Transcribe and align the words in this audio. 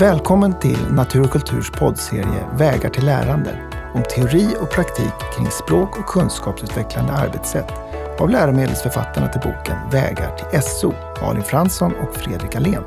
Välkommen 0.00 0.58
till 0.58 0.78
Natur 0.92 1.22
och 1.22 1.30
kulturs 1.30 1.70
poddserie 1.70 2.46
Vägar 2.58 2.90
till 2.90 3.04
lärande 3.04 3.58
om 3.94 4.02
teori 4.02 4.56
och 4.60 4.70
praktik 4.70 5.12
kring 5.36 5.46
språk 5.46 5.98
och 5.98 6.06
kunskapsutvecklande 6.06 7.12
arbetssätt 7.12 7.72
av 8.18 8.30
läromedelsförfattarna 8.30 9.28
till 9.28 9.40
boken 9.40 9.76
Vägar 9.92 10.36
till 10.36 10.62
SO, 10.62 10.92
Malin 11.22 11.42
Fransson 11.42 11.94
och 11.94 12.16
Fredrik 12.16 12.56
Alén. 12.56 12.82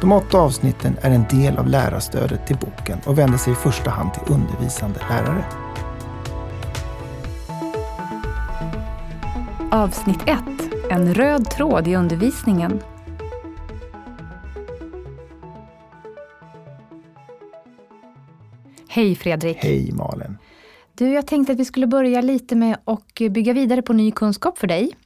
De 0.00 0.12
åtta 0.12 0.38
avsnitten 0.38 0.98
är 1.02 1.10
en 1.10 1.26
del 1.30 1.58
av 1.58 1.66
lärarstödet 1.66 2.46
till 2.46 2.56
boken 2.56 2.98
och 3.04 3.18
vänder 3.18 3.38
sig 3.38 3.52
i 3.52 3.56
första 3.56 3.90
hand 3.90 4.14
till 4.14 4.34
undervisande 4.34 5.00
lärare. 5.08 5.44
Avsnitt 9.70 10.20
1. 10.26 10.38
En 10.90 11.14
röd 11.14 11.50
tråd 11.50 11.88
i 11.88 11.96
undervisningen. 11.96 12.82
Hej 18.96 19.14
Fredrik! 19.14 19.56
Hej 19.60 19.92
Malin! 19.92 20.38
Du, 20.94 21.12
jag 21.12 21.26
tänkte 21.26 21.52
att 21.52 21.58
vi 21.58 21.64
skulle 21.64 21.86
börja 21.86 22.20
lite 22.20 22.56
med 22.56 22.76
att 22.84 23.14
bygga 23.30 23.52
vidare 23.52 23.82
på 23.82 23.92
ny 23.92 24.10
kunskap 24.10 24.58
för 24.58 24.66
dig. 24.66 24.96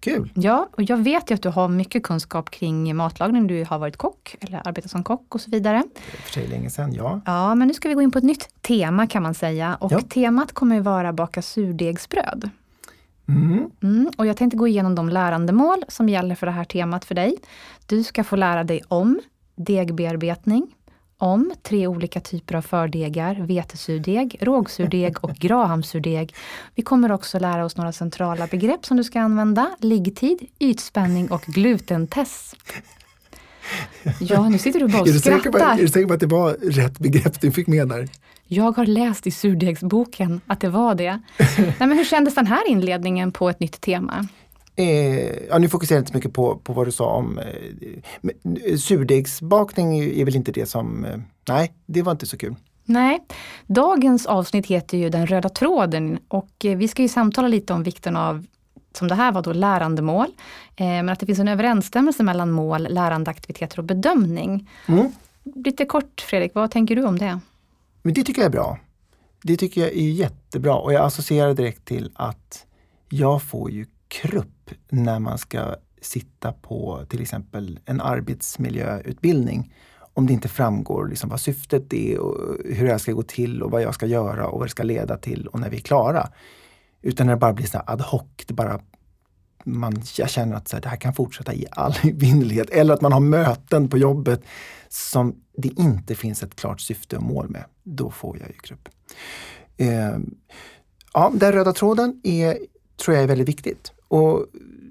Kul! 0.00 0.32
Ja, 0.34 0.68
och 0.72 0.82
jag 0.82 0.96
vet 0.96 1.30
ju 1.30 1.34
att 1.34 1.42
du 1.42 1.48
har 1.48 1.68
mycket 1.68 2.02
kunskap 2.02 2.50
kring 2.50 2.96
matlagning. 2.96 3.46
Du 3.46 3.64
har 3.64 3.78
varit 3.78 3.96
kock 3.96 4.36
eller 4.40 4.68
arbetat 4.68 4.90
som 4.90 5.04
kock 5.04 5.34
och 5.34 5.40
så 5.40 5.50
vidare. 5.50 5.82
Det 5.94 6.18
är 6.18 6.22
för 6.22 6.32
sig 6.32 6.48
länge 6.48 6.70
sedan, 6.70 6.92
ja. 6.92 7.20
Ja, 7.26 7.54
men 7.54 7.68
nu 7.68 7.74
ska 7.74 7.88
vi 7.88 7.94
gå 7.94 8.02
in 8.02 8.10
på 8.10 8.18
ett 8.18 8.24
nytt 8.24 8.48
tema 8.62 9.06
kan 9.06 9.22
man 9.22 9.34
säga. 9.34 9.74
Och 9.80 9.92
Ja. 9.92 10.00
temat 10.00 10.52
kommer 10.52 10.78
att 10.78 10.84
vara 10.84 11.12
baka 11.12 11.42
surdegsbröd. 11.42 12.50
Mm. 13.28 13.70
Mm, 13.82 14.10
och 14.16 14.26
jag 14.26 14.36
tänkte 14.36 14.56
gå 14.56 14.68
igenom 14.68 14.94
de 14.94 15.08
lärandemål 15.08 15.84
som 15.88 16.08
gäller 16.08 16.34
för 16.34 16.46
det 16.46 16.52
här 16.52 16.64
temat 16.64 17.04
för 17.04 17.14
dig. 17.14 17.36
Du 17.86 18.04
ska 18.04 18.24
få 18.24 18.36
lära 18.36 18.64
dig 18.64 18.82
om 18.88 19.20
degbearbetning, 19.56 20.73
om 21.24 21.52
tre 21.62 21.86
olika 21.86 22.20
typer 22.20 22.54
av 22.54 22.62
fördegar, 22.62 23.34
vetesurdeg, 23.34 24.36
rågsurdeg 24.40 25.24
och 25.24 25.34
grahamsurdeg. 25.34 26.34
Vi 26.74 26.82
kommer 26.82 27.12
också 27.12 27.38
lära 27.38 27.64
oss 27.64 27.76
några 27.76 27.92
centrala 27.92 28.46
begrepp 28.46 28.86
som 28.86 28.96
du 28.96 29.04
ska 29.04 29.20
använda, 29.20 29.70
liggtid, 29.80 30.38
ytspänning 30.58 31.30
och 31.30 31.42
glutentest. 31.42 32.56
Ja, 34.20 34.48
nu 34.48 34.58
sitter 34.58 34.80
du 34.80 34.88
bara 34.88 35.02
och 35.02 35.08
Är, 35.08 35.12
du 35.12 35.18
säker 35.18 35.50
på, 35.50 35.58
är 35.58 35.60
skrattar. 35.60 35.76
du 35.76 35.88
säker 35.88 36.06
på 36.06 36.14
att 36.14 36.20
det 36.20 36.26
var 36.26 36.52
rätt 36.52 36.98
begrepp 36.98 37.40
du 37.40 37.52
fick 37.52 37.66
med 37.66 37.88
där? 37.88 38.08
Jag 38.46 38.76
har 38.76 38.86
läst 38.86 39.26
i 39.26 39.30
surdegsboken 39.30 40.40
att 40.46 40.60
det 40.60 40.68
var 40.68 40.94
det. 40.94 41.20
Nej, 41.58 41.74
men 41.78 41.92
hur 41.92 42.04
kändes 42.04 42.34
den 42.34 42.46
här 42.46 42.68
inledningen 42.68 43.32
på 43.32 43.48
ett 43.48 43.60
nytt 43.60 43.80
tema? 43.80 44.28
Eh, 44.76 45.46
ja, 45.48 45.58
nu 45.58 45.68
fokuserar 45.68 45.96
jag 45.96 46.00
inte 46.00 46.12
så 46.12 46.16
mycket 46.18 46.32
på, 46.32 46.56
på 46.56 46.72
vad 46.72 46.86
du 46.86 46.92
sa 46.92 47.14
om 47.14 47.38
eh, 47.38 47.44
eh, 48.64 48.76
surdegsbakning 48.76 49.98
är 49.98 50.24
väl 50.24 50.36
inte 50.36 50.52
det 50.52 50.66
som, 50.66 51.04
eh, 51.04 51.20
nej, 51.48 51.72
det 51.86 52.02
var 52.02 52.12
inte 52.12 52.26
så 52.26 52.36
kul. 52.36 52.54
Nej, 52.84 53.24
dagens 53.66 54.26
avsnitt 54.26 54.66
heter 54.66 54.98
ju 54.98 55.10
Den 55.10 55.26
röda 55.26 55.48
tråden 55.48 56.18
och 56.28 56.64
eh, 56.64 56.76
vi 56.76 56.88
ska 56.88 57.02
ju 57.02 57.08
samtala 57.08 57.48
lite 57.48 57.72
om 57.72 57.82
vikten 57.82 58.16
av, 58.16 58.46
som 58.92 59.08
det 59.08 59.14
här 59.14 59.32
var 59.32 59.42
då, 59.42 59.52
lärandemål. 59.52 60.26
Eh, 60.76 60.86
men 60.86 61.08
att 61.08 61.20
det 61.20 61.26
finns 61.26 61.38
en 61.38 61.48
överensstämmelse 61.48 62.22
mellan 62.22 62.50
mål, 62.50 62.86
lärandeaktiviteter 62.90 63.78
och 63.78 63.84
bedömning. 63.84 64.70
Mm. 64.86 65.12
Lite 65.54 65.84
kort 65.84 66.20
Fredrik, 66.20 66.54
vad 66.54 66.70
tänker 66.70 66.96
du 66.96 67.04
om 67.04 67.18
det? 67.18 67.40
Men 68.02 68.14
det 68.14 68.24
tycker 68.24 68.42
jag 68.42 68.46
är 68.46 68.52
bra. 68.52 68.78
Det 69.42 69.56
tycker 69.56 69.80
jag 69.80 69.90
är 69.90 70.10
jättebra 70.10 70.74
och 70.76 70.92
jag 70.92 71.04
associerar 71.04 71.54
direkt 71.54 71.84
till 71.84 72.12
att 72.14 72.66
jag 73.08 73.42
får 73.42 73.70
ju 73.70 73.86
krupp 74.20 74.70
när 74.88 75.18
man 75.18 75.38
ska 75.38 75.74
sitta 76.00 76.52
på 76.52 77.04
till 77.08 77.22
exempel 77.22 77.80
en 77.84 78.00
arbetsmiljöutbildning. 78.00 79.74
Om 80.14 80.26
det 80.26 80.32
inte 80.32 80.48
framgår 80.48 81.08
liksom 81.08 81.30
vad 81.30 81.40
syftet 81.40 81.92
är 81.92 82.18
och 82.18 82.56
hur 82.64 82.84
det 82.84 82.90
här 82.90 82.98
ska 82.98 83.12
gå 83.12 83.22
till 83.22 83.62
och 83.62 83.70
vad 83.70 83.82
jag 83.82 83.94
ska 83.94 84.06
göra 84.06 84.46
och 84.46 84.58
vad 84.58 84.66
det 84.68 84.70
ska 84.70 84.82
leda 84.82 85.16
till 85.16 85.46
och 85.46 85.60
när 85.60 85.70
vi 85.70 85.76
är 85.76 85.80
klara. 85.80 86.28
Utan 87.02 87.26
när 87.26 87.34
det 87.34 87.40
bara 87.40 87.52
blir 87.52 87.66
så 87.66 87.78
här 87.78 87.90
ad 87.90 88.02
hoc, 88.02 88.22
det 88.46 88.54
bara 88.54 88.80
man, 89.64 90.02
jag 90.18 90.30
känner 90.30 90.56
att 90.56 90.68
så 90.68 90.76
här, 90.76 90.82
det 90.82 90.88
här 90.88 90.96
kan 90.96 91.14
fortsätta 91.14 91.54
i 91.54 91.66
all 91.70 91.94
evinnerlighet. 92.02 92.70
Eller 92.70 92.94
att 92.94 93.00
man 93.00 93.12
har 93.12 93.20
möten 93.20 93.88
på 93.88 93.98
jobbet 93.98 94.42
som 94.88 95.42
det 95.56 95.68
inte 95.68 96.14
finns 96.14 96.42
ett 96.42 96.56
klart 96.56 96.80
syfte 96.80 97.16
och 97.16 97.22
mål 97.22 97.48
med. 97.48 97.64
Då 97.82 98.10
får 98.10 98.38
jag 98.38 98.48
ju 98.48 98.54
krupp. 98.54 98.88
Eh, 99.76 100.18
ja, 101.14 101.32
den 101.34 101.52
röda 101.52 101.72
tråden 101.72 102.20
är, 102.24 102.58
tror 103.04 103.14
jag 103.14 103.22
är 103.22 103.28
väldigt 103.28 103.48
viktigt. 103.48 103.93
Och 104.08 104.46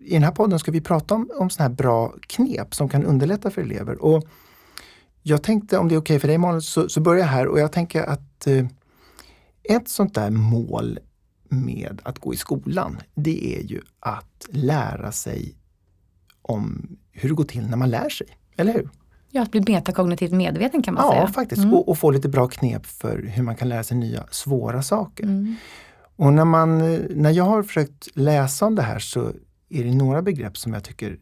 I 0.06 0.14
den 0.14 0.24
här 0.24 0.32
podden 0.32 0.60
ska 0.60 0.72
vi 0.72 0.82
prata 0.82 1.16
om, 1.16 1.30
om 1.40 1.50
såna 1.50 1.70
här 1.70 1.76
bra 1.76 2.14
knep 2.28 2.76
som 2.76 2.90
kan 2.90 3.06
underlätta 3.06 3.52
för 3.52 3.62
elever. 3.62 4.04
Och 4.04 4.24
jag 5.22 5.44
tänkte, 5.44 5.78
om 5.78 5.88
det 5.88 5.96
är 5.96 6.00
okej 6.00 6.20
för 6.20 6.28
dig 6.28 6.38
Malin, 6.38 6.62
så, 6.62 6.90
så 6.90 7.02
börjar 7.02 7.20
jag 7.20 7.28
här 7.28 7.48
och 7.48 7.60
jag 7.60 7.72
tänker 7.72 8.04
att 8.04 8.48
eh, 8.48 8.66
ett 9.64 9.88
sånt 9.90 10.14
där 10.16 10.30
mål 10.30 11.00
med 11.50 12.02
att 12.04 12.20
gå 12.20 12.34
i 12.34 12.38
skolan, 12.38 12.98
det 13.16 13.56
är 13.58 13.62
ju 13.64 13.82
att 14.00 14.48
lära 14.50 15.12
sig 15.12 15.56
om 16.42 16.88
hur 17.12 17.30
det 17.30 17.36
går 17.36 17.44
till 17.44 17.70
när 17.70 17.78
man 17.78 17.90
lär 17.90 18.10
sig. 18.10 18.28
Eller 18.58 18.74
hur? 18.74 18.90
Ja, 19.30 19.42
att 19.42 19.52
bli 19.52 19.64
metakognitivt 19.68 20.32
medveten 20.32 20.82
kan 20.84 20.94
man 20.94 21.06
Ja, 21.06 21.12
säga. 21.12 21.28
faktiskt. 21.28 21.62
Mm. 21.62 21.74
Och, 21.74 21.90
och 21.90 21.98
få 21.98 22.12
lite 22.12 22.30
bra 22.30 22.48
knep 22.48 22.86
för 22.86 23.18
hur 23.22 23.44
man 23.44 23.56
kan 23.56 23.70
lära 23.70 23.84
sig 23.84 23.98
nya 23.98 24.26
svåra 24.32 24.82
saker. 24.84 25.24
Mm. 25.24 25.56
Och 26.24 26.34
när, 26.34 26.46
man, 26.46 26.78
när 27.10 27.32
jag 27.32 27.44
har 27.44 27.64
försökt 27.64 28.08
läsa 28.14 28.66
om 28.66 28.76
det 28.76 28.82
här 28.82 29.00
så 29.00 29.32
är 29.70 29.84
det 29.84 29.96
några 29.96 30.22
begrepp 30.22 30.58
som 30.58 30.74
jag 30.74 30.84
tycker 30.84 31.20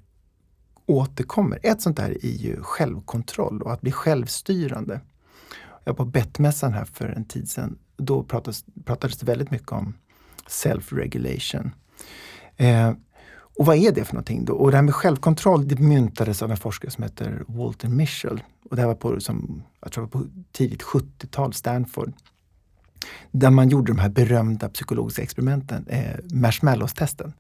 återkommer. 0.86 1.60
Ett 1.64 1.82
sånt 1.82 1.98
där 1.98 2.26
är 2.26 2.38
ju 2.38 2.62
självkontroll 2.62 3.62
och 3.62 3.74
att 3.74 3.82
bli 3.82 3.92
självstyrande. 3.92 5.02
Jag 5.84 5.94
var 5.94 5.98
på 5.98 6.06
Bettmässan 6.06 6.74
här 6.74 6.86
för 6.86 7.10
en 7.10 7.26
tid 7.26 7.50
sedan. 7.50 7.78
Då 7.98 8.24
pratades, 8.24 8.66
pratades 8.86 9.18
det 9.18 9.26
väldigt 9.26 9.52
mycket 9.52 9.72
om 9.72 9.94
self-regulation. 10.48 11.72
Eh, 12.58 12.94
och 13.58 13.66
vad 13.66 13.78
är 13.78 13.92
det 13.92 14.06
för 14.06 14.14
någonting 14.14 14.46
då? 14.46 14.54
Och 14.54 14.72
det 14.72 14.78
här 14.78 14.84
med 14.84 14.96
självkontroll 14.96 15.68
det 15.68 15.80
myntades 15.80 16.42
av 16.42 16.52
en 16.52 16.58
forskare 16.58 16.92
som 16.92 17.04
heter 17.04 17.44
Walter 17.48 17.88
Mischel. 17.88 18.44
Och 18.70 18.76
det 18.76 18.82
här 18.82 18.88
var 18.88 18.96
på, 18.96 19.20
som, 19.20 19.64
jag 19.82 19.92
tror 19.92 20.04
var 20.04 20.12
på 20.12 20.26
tidigt 20.52 20.84
70-tal, 20.84 21.54
Stanford. 21.54 22.14
Där 23.32 23.50
man 23.50 23.70
gjorde 23.70 23.92
de 23.94 24.00
här 24.00 24.10
berömda 24.10 24.70
psykologiska 24.70 25.22
experimenten, 25.22 25.86
eh, 25.90 26.00
marshmallows-testen. 26.34 27.34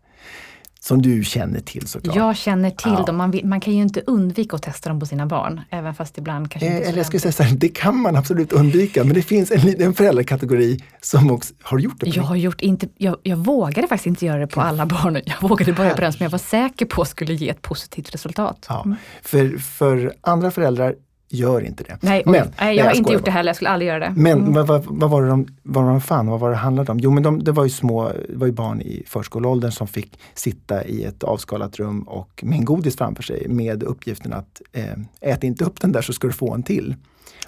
Som 0.83 1.01
du 1.01 1.23
känner 1.23 1.59
till 1.59 1.87
såklart. 1.87 2.15
Jag 2.15 2.37
känner 2.37 2.69
till 2.69 2.91
Ja. 2.97 3.03
dem. 3.05 3.17
Man, 3.17 3.31
vill- 3.31 3.45
man 3.45 3.59
kan 3.59 3.73
ju 3.75 3.81
inte 3.81 4.01
undvika 4.07 4.55
att 4.55 4.63
testa 4.63 4.89
dem 4.89 4.99
på 4.99 5.05
sina 5.05 5.25
barn. 5.25 5.61
Även 5.69 5.93
fast 5.95 6.17
ibland 6.17 6.51
kanske 6.51 6.67
Eh, 6.69 6.75
inte 6.75 6.87
eller 6.87 6.97
jag 6.97 7.05
skulle 7.05 7.19
säga 7.19 7.31
så 7.31 7.43
här, 7.43 7.55
det 7.55 7.67
kan 7.69 7.97
man 8.01 8.15
absolut 8.15 8.51
undvika 8.51 9.03
men 9.03 9.13
det 9.13 9.21
finns 9.21 9.51
en 9.51 9.59
liten 9.61 9.93
föräldrakategori 9.93 10.79
som 11.01 11.31
också 11.31 11.53
har 11.61 11.79
gjort 11.79 11.99
det. 11.99 12.07
Jag 12.15 12.23
har 12.23 12.35
gjort 12.35 12.61
inte, 12.61 12.87
jag, 12.97 13.15
jag 13.23 13.37
vågade 13.37 13.87
faktiskt 13.87 14.07
inte 14.07 14.25
göra 14.25 14.39
det 14.39 14.47
på 14.47 14.61
alla 14.61 14.85
barn. 14.85 15.19
Jag 15.25 15.49
vågade 15.49 15.73
börja 15.73 15.93
på 15.95 16.01
den 16.01 16.13
som 16.13 16.23
jag 16.23 16.29
var 16.31 16.39
säker 16.39 16.85
på 16.85 17.05
skulle 17.05 17.33
ge 17.33 17.49
ett 17.49 17.61
positivt 17.61 18.13
resultat. 18.13 18.65
Ja, 18.69 18.85
för, 19.21 19.57
för 19.57 20.13
andra 20.21 20.51
föräldrar 20.51 20.95
gör 21.33 21.61
inte 21.61 21.83
det. 21.83 21.97
Nej, 22.01 22.23
men, 22.25 22.47
nej, 22.59 22.77
jag 22.77 22.85
har 22.85 22.95
inte 22.95 23.13
gjort 23.13 23.25
det 23.25 23.31
heller. 23.31 23.49
Jag 23.49 23.55
skulle 23.55 23.69
aldrig 23.69 23.87
göra 23.89 23.99
det. 23.99 24.13
Men 24.15 24.39
Mm. 24.39 24.53
vad, 24.53 24.67
vad, 24.67 24.85
vad 24.89 25.09
var 25.09 25.21
det 25.21 25.27
de, 25.29 25.47
vad 25.63 25.83
var 25.83 25.91
de 25.91 26.01
fann? 26.01 26.27
Vad 26.27 26.39
var 26.39 26.49
det 26.49 26.55
handlade 26.55 26.91
om? 26.91 26.99
Jo 26.99 27.11
men 27.11 27.23
de, 27.23 27.43
det 27.43 27.51
var 27.51 27.63
ju 27.63 27.69
små, 27.69 28.11
var 28.29 28.45
ju 28.47 28.53
barn 28.53 28.81
i 28.81 29.03
förskoleåldern 29.07 29.71
som 29.71 29.87
fick 29.87 30.19
sitta 30.33 30.85
i 30.85 31.03
ett 31.03 31.23
avskalat 31.23 31.79
rum 31.79 32.01
och 32.01 32.41
med 32.43 32.57
en 32.59 32.65
godis 32.65 32.97
framför 32.97 33.23
sig 33.23 33.47
med 33.49 33.83
uppgiften 33.83 34.33
att 34.33 34.61
eh, 34.71 34.83
ät 35.31 35.43
inte 35.43 35.65
upp 35.65 35.81
den 35.81 35.91
där 35.91 36.01
så 36.01 36.13
ska 36.13 36.27
du 36.27 36.33
få 36.33 36.53
en 36.53 36.63
till. 36.63 36.95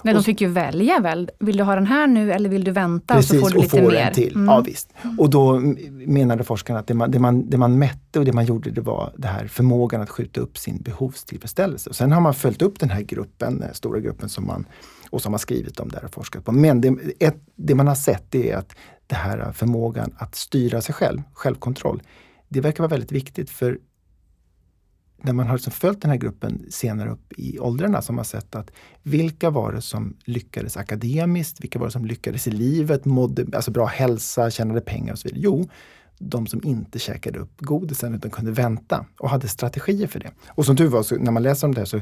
Nej, 0.03 0.13
de 0.13 0.23
fick 0.23 0.41
ju 0.41 0.47
välja 0.47 0.99
väl. 0.99 1.31
Vill 1.39 1.57
du 1.57 1.63
ha 1.63 1.75
den 1.75 1.85
här 1.85 2.07
nu 2.07 2.31
eller 2.31 2.49
vill 2.49 2.63
du 2.63 2.71
vänta 2.71 3.17
och 3.17 3.25
så 3.25 3.39
får 3.39 3.49
du 3.49 3.55
och 3.55 3.63
lite 3.63 3.81
får 3.81 3.91
mer? 3.91 3.95
en 3.95 4.13
till. 4.13 4.35
Mm. 4.35 4.45
Ja, 4.45 4.61
visst. 4.61 4.93
Och 5.17 5.29
då 5.29 5.59
menade 6.05 6.43
forskarna 6.43 6.79
att 6.79 6.87
det 6.87 6.93
man, 6.93 7.11
det, 7.11 7.19
man, 7.19 7.49
det 7.49 7.57
man 7.57 7.79
mätte 7.79 8.19
och 8.19 8.25
det 8.25 8.33
man 8.33 8.45
gjorde 8.45 8.71
det 8.71 8.81
var 8.81 9.13
det 9.17 9.27
här 9.27 9.47
förmågan 9.47 10.01
att 10.01 10.09
skjuta 10.09 10.41
upp 10.41 10.57
sin 10.57 10.81
behovstillfredsställelse. 10.81 11.89
Och 11.89 11.95
sen 11.95 12.11
har 12.11 12.21
man 12.21 12.33
följt 12.33 12.61
upp 12.61 12.79
den 12.79 12.89
här 12.89 13.01
gruppen, 13.01 13.59
den 13.59 13.73
stora 13.73 13.99
gruppen 13.99 14.29
som 14.29 14.47
man 14.47 14.65
och 15.09 15.21
som 15.21 15.33
har 15.33 15.39
skrivit 15.39 15.79
om 15.79 15.89
det 15.89 15.97
här 15.97 16.05
och 16.05 16.13
forskat 16.13 16.45
på. 16.45 16.51
Men 16.51 16.81
det, 16.81 16.95
ett, 17.19 17.37
det 17.55 17.75
man 17.75 17.87
har 17.87 17.95
sett 17.95 18.35
är 18.35 18.55
att 18.55 18.75
det 19.07 19.15
här 19.15 19.51
förmågan 19.51 20.15
att 20.17 20.35
styra 20.35 20.81
sig 20.81 20.95
själv, 20.95 21.21
självkontroll, 21.33 22.01
det 22.49 22.61
verkar 22.61 22.83
vara 22.83 22.89
väldigt 22.89 23.11
viktigt 23.11 23.49
för 23.49 23.77
när 25.23 25.33
man 25.33 25.47
har 25.47 25.53
liksom 25.55 25.71
följt 25.71 26.01
den 26.01 26.11
här 26.11 26.17
gruppen 26.17 26.65
senare 26.69 27.09
upp 27.09 27.33
i 27.37 27.59
åldrarna 27.59 28.01
så 28.01 28.11
har 28.11 28.15
man 28.15 28.25
sett 28.25 28.55
att 28.55 28.71
vilka 29.03 29.49
var 29.49 29.71
det 29.71 29.81
som 29.81 30.17
lyckades 30.25 30.77
akademiskt, 30.77 31.63
vilka 31.63 31.79
var 31.79 31.85
det 31.85 31.91
som 31.91 32.05
lyckades 32.05 32.47
i 32.47 32.51
livet, 32.51 33.05
mådde, 33.05 33.45
alltså 33.55 33.71
bra 33.71 33.85
hälsa, 33.85 34.49
tjänade 34.51 34.81
pengar 34.81 35.13
och 35.13 35.19
så 35.19 35.27
vidare. 35.27 35.41
Jo, 35.43 35.69
de 36.19 36.47
som 36.47 36.61
inte 36.63 36.99
käkade 36.99 37.39
upp 37.39 37.61
godisen 37.61 38.15
utan 38.15 38.31
kunde 38.31 38.51
vänta 38.51 39.05
och 39.19 39.29
hade 39.29 39.47
strategier 39.47 40.07
för 40.07 40.19
det. 40.19 40.31
Och 40.47 40.65
som 40.65 40.75
tur 40.77 40.87
var, 40.87 41.03
så, 41.03 41.15
när 41.15 41.31
man 41.31 41.43
läser 41.43 41.67
om 41.67 41.73
det 41.73 41.81
här 41.81 41.85
så 41.85 42.01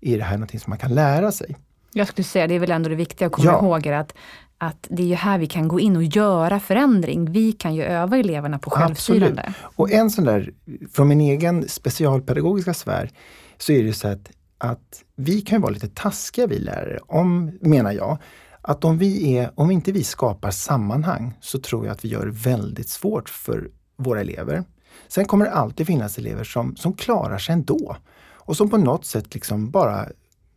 är 0.00 0.18
det 0.18 0.24
här 0.24 0.36
någonting 0.36 0.60
som 0.60 0.70
man 0.70 0.78
kan 0.78 0.94
lära 0.94 1.32
sig. 1.32 1.56
Jag 1.92 2.08
skulle 2.08 2.24
säga, 2.24 2.46
det 2.46 2.54
är 2.54 2.58
väl 2.58 2.70
ändå 2.70 2.88
det 2.88 2.94
viktiga 2.94 3.26
att 3.26 3.32
komma 3.32 3.50
Ja. 3.50 3.58
ihåg 3.64 3.88
att, 3.88 4.14
att 4.62 4.86
det 4.90 5.02
är 5.02 5.06
ju 5.06 5.14
här 5.14 5.38
vi 5.38 5.46
kan 5.46 5.68
gå 5.68 5.80
in 5.80 5.96
och 5.96 6.02
göra 6.02 6.60
förändring. 6.60 7.32
Vi 7.32 7.52
kan 7.52 7.74
ju 7.74 7.82
öva 7.82 8.18
eleverna 8.18 8.58
på 8.58 8.70
självstyrande. 8.70 9.54
Och 9.62 9.90
en 9.90 10.10
sån 10.10 10.24
där, 10.24 10.50
från 10.92 11.08
min 11.08 11.20
egen 11.20 11.68
specialpedagogiska 11.68 12.74
sfär, 12.74 13.10
så 13.58 13.72
är 13.72 13.84
det 13.84 13.92
så 13.92 14.08
att 14.08 14.30
att 14.62 15.04
vi 15.16 15.40
kan 15.40 15.60
vara 15.60 15.72
lite 15.72 15.88
taskiga 15.88 16.46
vi 16.46 16.58
lärare, 16.58 16.98
om, 17.06 17.58
menar 17.60 17.92
jag, 17.92 18.18
att 18.60 18.84
om, 18.84 18.98
vi 18.98 19.36
är, 19.36 19.50
om 19.54 19.70
inte 19.70 19.92
vi 19.92 20.04
skapar 20.04 20.50
sammanhang 20.50 21.38
så 21.40 21.58
tror 21.58 21.86
jag 21.86 21.92
att 21.92 22.04
vi 22.04 22.08
gör 22.08 22.26
det 22.26 22.32
väldigt 22.32 22.88
svårt 22.88 23.28
för 23.28 23.70
våra 23.96 24.20
elever. 24.20 24.64
Sen 25.08 25.24
kommer 25.24 25.44
det 25.44 25.50
alltid 25.50 25.86
finnas 25.86 26.18
elever 26.18 26.44
som, 26.44 26.76
som 26.76 26.92
klarar 26.92 27.38
sig 27.38 27.52
ändå 27.52 27.96
och 28.44 28.56
som 28.56 28.70
på 28.70 28.76
något 28.76 29.04
sätt 29.04 29.34
liksom 29.34 29.70
bara, 29.70 30.08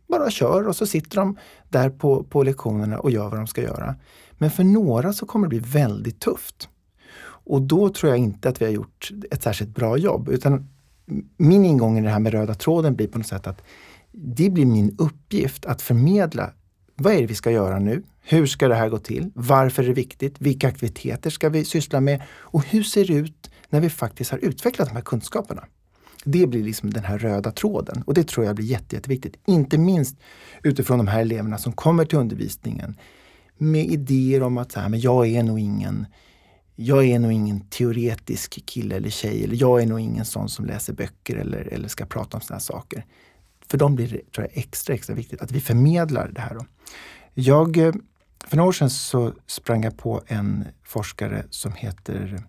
bara 0.06 0.30
kör 0.30 0.68
och 0.68 0.76
så 0.76 0.86
sitter 0.86 1.16
de 1.16 1.38
där 1.68 1.90
på, 1.90 2.24
på 2.24 2.42
lektionerna 2.42 2.98
och 2.98 3.10
gör 3.10 3.28
vad 3.28 3.38
de 3.38 3.46
ska 3.46 3.62
göra. 3.62 3.94
Men 4.38 4.50
för 4.50 4.64
några 4.64 5.12
så 5.12 5.26
kommer 5.26 5.46
det 5.46 5.48
bli 5.48 5.58
väldigt 5.58 6.20
tufft. 6.20 6.68
Och 7.22 7.62
då 7.62 7.88
tror 7.88 8.10
jag 8.10 8.18
inte 8.18 8.48
att 8.48 8.60
vi 8.60 8.64
har 8.64 8.72
gjort 8.72 9.10
ett 9.30 9.42
särskilt 9.42 9.74
bra 9.74 9.98
jobb. 9.98 10.28
Utan 10.28 10.68
min 11.36 11.64
ingång 11.64 11.98
i 11.98 12.02
det 12.02 12.10
här 12.10 12.18
med 12.18 12.32
röda 12.32 12.54
tråden 12.54 12.96
blir 12.96 13.08
på 13.08 13.18
något 13.18 13.26
sätt 13.26 13.46
att 13.46 13.62
det 14.12 14.50
blir 14.50 14.66
min 14.66 14.96
uppgift 14.98 15.66
att 15.66 15.82
förmedla 15.82 16.52
vad 16.98 17.12
är 17.12 17.20
det 17.20 17.26
vi 17.26 17.34
ska 17.34 17.50
göra 17.50 17.78
nu? 17.78 18.02
Hur 18.22 18.46
ska 18.46 18.68
det 18.68 18.74
här 18.74 18.88
gå 18.88 18.98
till? 18.98 19.30
Varför 19.34 19.82
är 19.82 19.86
det 19.86 19.92
viktigt? 19.92 20.40
Vilka 20.40 20.68
aktiviteter 20.68 21.30
ska 21.30 21.48
vi 21.48 21.64
syssla 21.64 22.00
med? 22.00 22.22
Och 22.28 22.64
hur 22.66 22.82
ser 22.82 23.06
det 23.06 23.12
ut 23.12 23.50
när 23.70 23.80
vi 23.80 23.90
faktiskt 23.90 24.30
har 24.30 24.38
utvecklat 24.38 24.88
de 24.88 24.94
här 24.94 25.02
kunskaperna? 25.02 25.64
Det 26.28 26.46
blir 26.46 26.64
liksom 26.64 26.90
den 26.90 27.04
här 27.04 27.18
röda 27.18 27.50
tråden 27.50 28.02
och 28.06 28.14
det 28.14 28.28
tror 28.28 28.46
jag 28.46 28.56
blir 28.56 28.66
jätte, 28.66 28.96
jätteviktigt. 28.96 29.36
Inte 29.46 29.78
minst 29.78 30.16
utifrån 30.62 30.98
de 30.98 31.06
här 31.06 31.20
eleverna 31.20 31.58
som 31.58 31.72
kommer 31.72 32.04
till 32.04 32.18
undervisningen 32.18 32.96
med 33.58 33.86
idéer 33.86 34.42
om 34.42 34.58
att 34.58 34.72
så 34.72 34.80
här, 34.80 34.88
men 34.88 35.00
jag 35.00 35.26
är 35.26 35.42
nog 35.42 35.58
ingen 35.58 36.06
jag 36.76 37.04
är 37.04 37.18
nog 37.18 37.32
ingen 37.32 37.60
teoretisk 37.60 38.66
kille 38.66 38.96
eller 38.96 39.10
tjej 39.10 39.44
eller 39.44 39.56
jag 39.56 39.82
är 39.82 39.86
nog 39.86 40.00
ingen 40.00 40.24
sån 40.24 40.48
som 40.48 40.64
läser 40.64 40.92
böcker 40.92 41.36
eller, 41.36 41.72
eller 41.72 41.88
ska 41.88 42.06
prata 42.06 42.36
om 42.36 42.40
sådana 42.40 42.60
saker. 42.60 43.04
För 43.66 43.78
dem 43.78 43.94
blir 43.94 44.08
det 44.08 44.32
tror 44.32 44.46
jag, 44.46 44.58
extra, 44.58 44.94
extra 44.94 45.14
viktigt 45.14 45.40
att 45.40 45.52
vi 45.52 45.60
förmedlar 45.60 46.28
det 46.28 46.40
här. 46.40 46.54
Då. 46.54 46.66
Jag, 47.34 47.76
eh, 47.76 47.94
för 48.46 48.56
några 48.56 48.68
år 48.68 48.72
sedan 48.72 48.90
så 48.90 49.32
sprang 49.46 49.84
jag 49.84 49.96
på 49.96 50.22
en 50.26 50.64
forskare 50.82 51.44
som 51.50 51.72
heter 51.72 52.42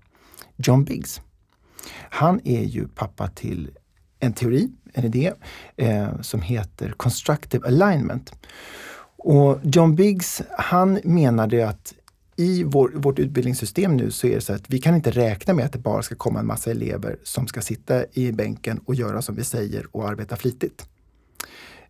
John 0.55 0.83
Biggs. 0.83 1.21
Han 1.93 2.41
är 2.43 2.63
ju 2.63 2.87
pappa 2.87 3.27
till 3.27 3.71
en 4.19 4.33
teori, 4.33 4.69
en 4.93 5.05
idé, 5.05 5.33
eh, 5.75 6.21
som 6.21 6.41
heter 6.41 6.93
Constructive 6.97 7.67
Alignment. 7.67 8.31
Och 9.17 9.59
John 9.63 9.95
Biggs, 9.95 10.41
han 10.57 10.99
menade 11.03 11.69
att 11.69 11.93
i 12.35 12.63
vår, 12.63 12.91
vårt 12.95 13.19
utbildningssystem 13.19 13.97
nu 13.97 14.11
så 14.11 14.27
är 14.27 14.35
det 14.35 14.41
så 14.41 14.53
att 14.53 14.69
vi 14.69 14.79
kan 14.79 14.95
inte 14.95 15.11
räkna 15.11 15.53
med 15.53 15.65
att 15.65 15.73
det 15.73 15.79
bara 15.79 16.01
ska 16.01 16.15
komma 16.15 16.39
en 16.39 16.47
massa 16.47 16.71
elever 16.71 17.17
som 17.23 17.47
ska 17.47 17.61
sitta 17.61 18.05
i 18.13 18.31
bänken 18.31 18.79
och 18.85 18.95
göra 18.95 19.21
som 19.21 19.35
vi 19.35 19.43
säger 19.43 19.85
och 19.91 20.09
arbeta 20.09 20.35
flitigt. 20.35 20.87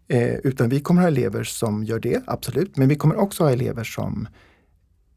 Eh, 0.07 0.33
utan 0.33 0.69
vi 0.69 0.79
kommer 0.79 1.01
ha 1.01 1.07
elever 1.07 1.43
som 1.43 1.83
gör 1.83 1.99
det, 1.99 2.23
absolut. 2.27 2.77
Men 2.77 2.87
vi 2.87 2.95
kommer 2.95 3.15
också 3.15 3.43
ha 3.43 3.51
elever 3.51 3.83
som 3.83 4.27